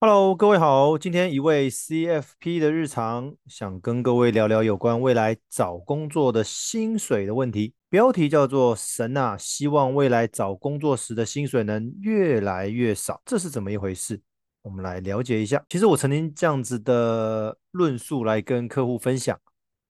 [0.00, 7.74] Hello，各位好，今天一位 CFP 的日常，想跟各位聊聊有关未来找工作的薪水的问题。
[7.88, 14.20] 标题叫做“神啊，希望未来找工作时的薪水能越来越少”，这是怎么一回事？
[14.62, 15.60] 我们来了解一下。
[15.68, 19.36] 其实我曾经这样子的论述来跟客户分享，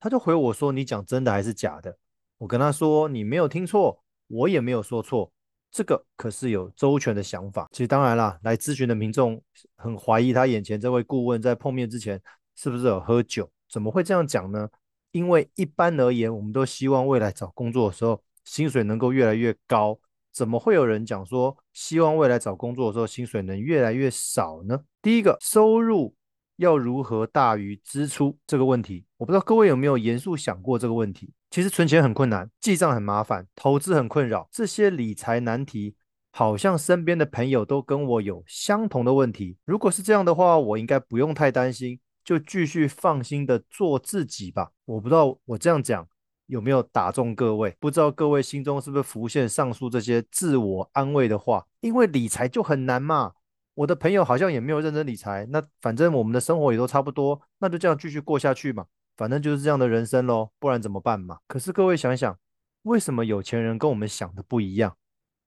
[0.00, 1.94] 他就回我说：“你讲真的还是假的？”
[2.38, 5.30] 我跟他说：“你没有听错，我也没有说错。”
[5.70, 7.68] 这个可是有周全的想法。
[7.72, 9.40] 其实当然啦，来咨询的民众
[9.76, 12.20] 很怀疑他眼前这位顾问在碰面之前
[12.56, 13.50] 是不是有喝酒？
[13.70, 14.68] 怎么会这样讲呢？
[15.12, 19.98] 因为一般而言，我们都希望未来找工作的时候薪水能够越来越高。
[20.32, 24.80] 怎么会有人讲说希望未来找工作的时候薪水能越来越少呢？
[25.02, 26.14] 第一个，收入。
[26.58, 31.30] 要如何大于支出这个问题，我不知道各位有没有严肃想过这个问题。
[31.50, 35.94] 其实存钱很困难，记账很麻烦，投资很困扰，这些理财难题，
[36.30, 39.56] 好像身边的朋友都跟我有相同的问题。
[39.64, 44.70] 如果是这样的话，我应该不用太担心，就继续放心的做自己吧。
[44.84, 46.06] 我不知道我这样讲
[46.46, 51.66] 有没有打中各位，不知道各位心中是不是浮现上述这些自我安慰的话？
[51.80, 53.32] 因为理财就很难嘛。
[53.74, 58.84] 我的朋友好像也没有认真理财，那反正我们的生活也都差不多，那就这样继续过下去嘛，
[59.18, 61.38] 反正就是这样的人生喽，不然怎么办嘛？
[61.46, 62.38] 可是各位想想，
[62.84, 64.96] 为什么有钱人跟我们想的不一样？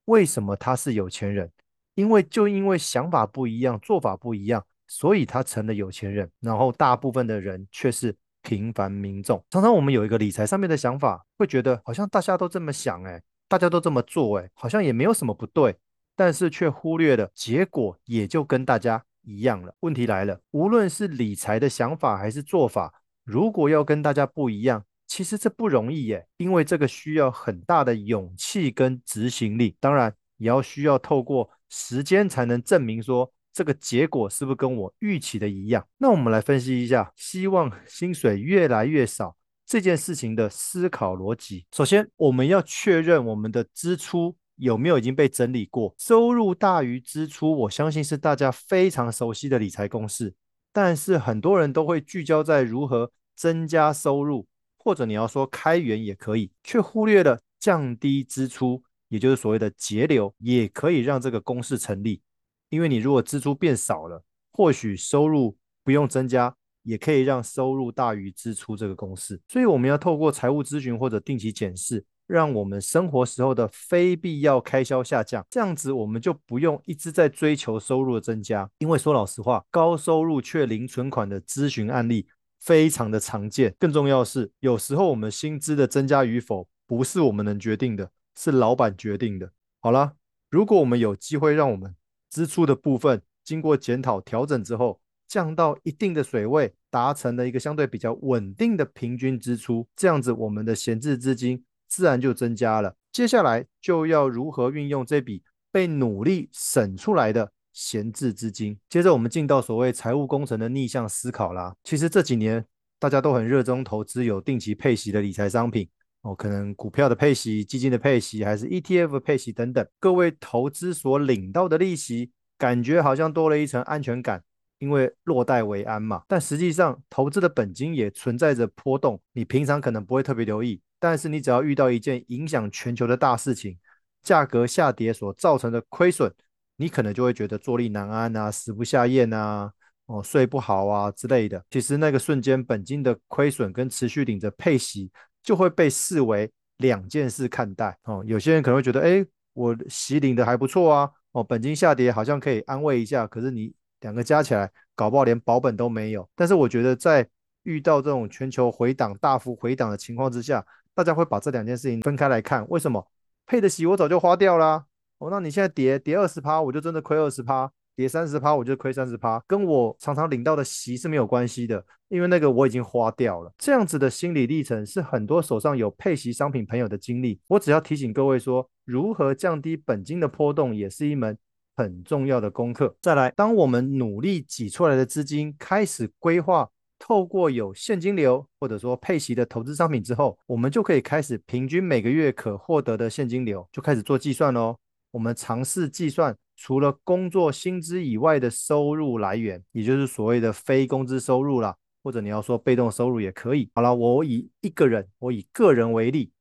[0.05, 1.49] 为什么他是有钱人？
[1.95, 9.43] 因为就因为想法不一样，做法不一样，所以他成了有钱人，然后大部分的人却是平凡民众。
[9.49, 15.77] 常常我们有一个理财上面的想法，会觉得好像大家都这么想，哎，大家都这么做，哎，好像也没有什么不对。
[16.13, 19.73] 但是却忽略了结果，也就跟大家一样了。
[19.79, 29.75] 问题来了，无论是理财的想法还是做法，如果要跟大家不一样，其实这不容易耶，因为这个需要很大的勇气跟执行力。
[29.79, 35.85] 当然，也要需要透过时间才能证明说这个结果是不是跟我预期的一样。
[35.97, 41.65] 那我们来分析一下，希望薪水越来越少这件事情的思考逻辑。
[41.71, 44.35] 首先，我们要确认我们的支出。
[44.57, 45.95] 有没有已经被整理过？
[45.97, 50.31] 收入大于支出，我相信是大家非常熟悉的理财公式。
[50.73, 62.21] 但是很多人都会聚焦在如何增加收入，或者你要说开源也可以，却忽略了降低支出，也就是所谓的节流，也可以让这个公式成立。
[62.69, 69.41] 因为你如果支出变少了，或许收入不用增加，也可以让收入大于支出这个公式。
[69.47, 72.05] 所以我们要透过财务咨询或者定期检视。
[72.31, 78.69] 让我们生活时候的非必要开销下降，这样子我们就不用一直在追求收入的增加。
[78.77, 82.25] 因为说老实话，高收入却零存款的咨询案例
[82.61, 83.75] 非常的常见。
[83.77, 89.51] 更重要的是，有时候我们薪资的增加与否不是我们能决定的，是老板决定的。
[89.81, 90.13] 好了，
[90.49, 91.93] 如果我们有机会让我们
[92.29, 101.63] 支出的部分经过检讨调整之后，降到一定的水位，达成了一个相对比较稳定的平均支出，这样子我们的闲置资金。
[101.91, 102.95] 自然就增加了。
[103.11, 108.79] 接下来就要如何运用这笔被努力省出来的闲置资金。
[108.89, 111.75] 接着我们进到所谓财务工程的逆向思考啦。
[111.83, 112.65] 其实这几年
[112.97, 115.85] 大家都很热衷投资有定期配息的理财商品
[116.21, 119.85] 哦，可能股票的配息、基金的配息，还是 ETF 的配息等等。
[119.99, 124.41] 各位投资所领到的利息，感觉好像多了一层安全感，
[124.79, 126.23] 因为落袋为安嘛。
[126.29, 130.79] 但实际上投资的本金也存在着波动，你平常可能不会特别留意。
[131.01, 133.75] 但是你只要遇到一件影响全球的大事情，
[134.21, 136.31] 价格下跌所造成的亏损，
[136.75, 139.71] 你可能就会觉得坐立难安啊，食不下咽啊，
[140.05, 141.65] 哦，睡不好啊之类的。
[141.71, 145.11] 其实那个瞬间本金的亏损跟持续领着配息，
[145.41, 147.97] 就会被视为两件事看待。
[148.03, 153.25] 哦，有些人可能会觉得，哎，我息领的还不错啊，哦，本金下跌好像可以安慰一下。
[153.25, 156.29] 可是你两个加起来，搞不好连保本都没有。
[156.35, 157.27] 但是我觉得在
[157.63, 163.07] 遇到这种全球回档大幅回档的情况之下，大家会把这两件事情分开来看，为什么？
[163.45, 164.85] 配的息我早就花掉啦。
[165.17, 173.53] 哦，那你现在跌跌二十趴，我就真的亏二十趴；跌三十趴，我就亏三十趴，跟我常常领到的息是没有关系的，因为那个我已经花掉了。
[173.57, 177.39] 这样子的心理历程是很多手上有配息商品朋友的经历。
[177.47, 181.37] 我只要提醒各位说，如何降低本金的波动，也是一门
[181.75, 182.95] 很重要的功课。
[183.01, 186.69] 再来，当我们努力挤出来的资金开始规划。
[187.03, 194.77] 透过有现金流或者说配息的投资商品之后，我们就可以开始平均每个月可获得的现金流，就开始做计算喽。
[195.09, 203.67] 我们尝试计算除了工作薪资以外的收入来源，也就是所谓的非工资收入啦，或者你要说被动收入也可以。
[203.73, 206.31] 好了，我以一个人，我以个人为例，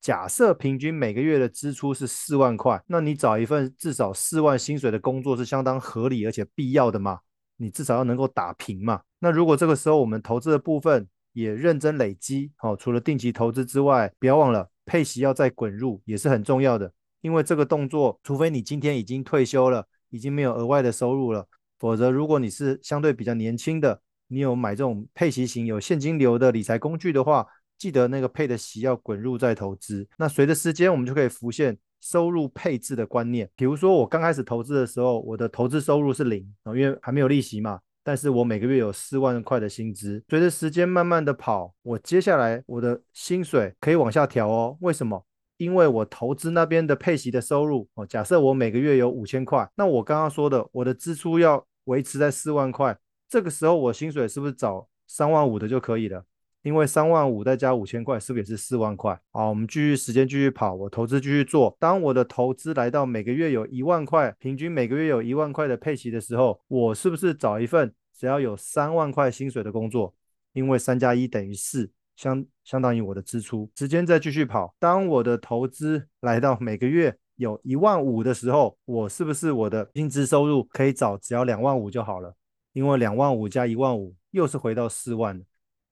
[0.00, 7.20] 假设平均每个月的支出是四万块，那你找一份至少四万薪水的工作是相当合理而且必要的嘛？
[7.58, 9.02] 你至少要能够打平嘛。
[9.18, 16.92] 那如果这个时候我们投资的部分也认真累积，好，除了定期投资之外，不要忘了配息要再滚入，也是很重要的。
[17.22, 21.46] 因为这个动作，除非你今天已经退休了，已经没有额外的收入了，
[21.78, 27.46] 否则如果你是相对比较年轻的，你有买这种配息型有现金流的理财工具的话，
[27.76, 30.06] 记得那个配的息要滚入再投资。
[30.18, 33.50] 那随着时间，我们就可以浮现收入配置的观念。
[33.56, 37.80] 比如说我刚开始投资的时候，我的投资收入是零，因为还没有利息嘛。
[38.06, 44.78] 但是我每个月有四万块的薪资，随着时间慢慢的跑，我接下来我的薪水可以往下调哦。
[44.80, 45.26] 为什么？
[45.56, 52.96] 因为我投资那边的配息的收入哦，假设我每个月有五千块，那我刚刚说的我的支出要维持在四万块，
[53.28, 56.24] 这个时候我薪水是不是找三万五的就可以了？
[56.66, 59.16] 因为三万五再加五千块，是不是也是四万块？
[59.30, 61.76] 好，我们继续时间继续跑，我投资继续做。
[61.78, 70.12] 当我的投资来到每个月有一万块，平均每个月有一万块的配息的时候，我是不是找一份只要有三万块薪水的工作？
[70.54, 73.70] 因为三加一等于四，相相当于我的支出。
[73.76, 82.34] 时间再继续跑，当我的投资来到每个月有一万五的时候，我是不是我的薪资收入可以找只要两万五就好了？
[82.72, 85.40] 因为两万五加一万五又是回到四万。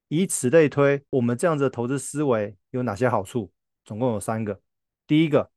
[0.08, 3.50] 以此类推，我们这样子的投资思维有哪些好处？
[3.84, 4.60] 总共有三个。
[5.06, 5.50] 第一个，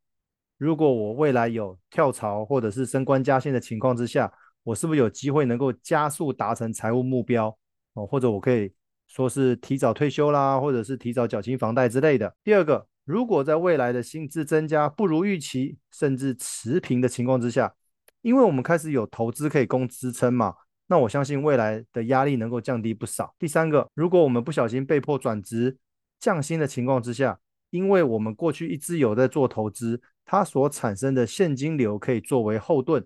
[0.57, 4.31] 如果我未来有跳槽或者是升官加薪的情况之下，
[4.63, 7.57] 我是不是有机会能够加速达成财务目标？
[7.93, 8.73] 哦，或者我可以
[9.07, 12.35] 说是提早退休啦，或者是提早缴清房贷之类的。
[12.43, 17.73] 第二个，如果在未来的薪资增加不如预期，甚至持平的情况之下，
[18.21, 20.53] 因为我们开始有投资可以供支撑嘛。
[20.87, 23.35] 那我相信未来的压力能够降低不少。
[23.37, 25.77] 第三个，如果我们不小心被迫转职、
[26.19, 27.39] 降薪的情况之下，
[27.69, 33.05] 因为我们过去一直有在做投资，它所产生的现金流可以作为后盾，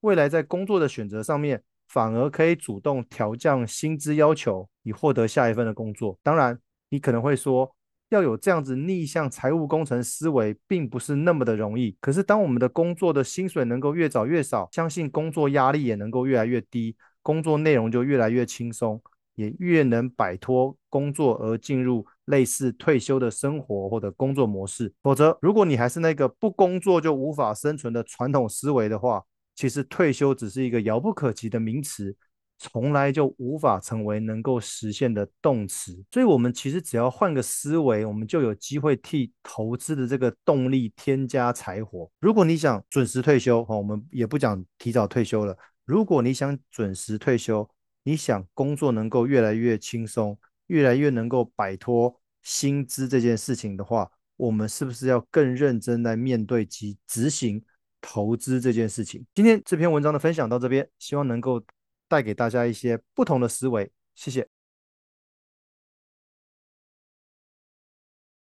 [0.00, 6.16] 未来在工作的选择上面，反而可以主动调降薪资要求，以获得下一份的工作。
[6.22, 6.56] 当然，
[6.90, 7.74] 你可能会说，
[8.10, 11.96] 要有这样子逆向财务工程思维，并不是那么的容易。
[12.00, 16.94] 可是，当我们的工作的薪水能够越找越少，相信工作压力也能够越来越低。
[17.26, 19.02] 工作内容就越来越轻松，
[19.34, 24.94] 也越能摆脱工作而进入类似退休的生活或者工作模式。
[25.02, 29.24] 否则，如果你还是那个不工作就无法生存的传统思维的话，
[29.56, 32.14] 其实退休只是一个遥不可及的名词，
[32.58, 36.00] 从来就无法成为能够实现的动词。
[36.12, 42.08] 所以，我们其实只要换个思维，我们就有机会替投资的这个动力添加柴火。
[42.20, 45.58] 如果你想准时退休，哈，我们也不讲提早退休了。
[45.86, 47.68] 如果你想准时退休，
[48.02, 57.64] 你想工作能够越来越轻松，越来越能够摆脱薪资这件事情的话，我们是不是要更认真来面对及执行
[58.00, 59.24] 投资这件事情？
[59.32, 61.64] 今天这篇文章的分享到这边，希望能够
[62.08, 63.90] 带给大家一些不同的思维。
[64.14, 64.55] 谢谢。